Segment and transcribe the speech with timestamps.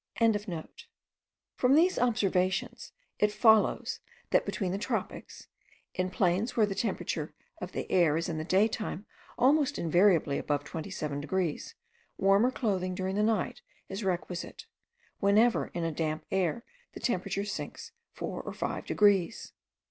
[1.57, 3.99] From these observations it follows,
[4.31, 5.47] that between the tropics,
[5.93, 9.05] in plains where the temperature of the air is in the day time
[9.37, 11.75] almost invariably above twenty seven degrees,
[12.17, 14.65] warmer clothing during the night is requisite,
[15.19, 16.63] whenever in a damp air
[16.93, 19.53] the thermometer sinks four or five degrees.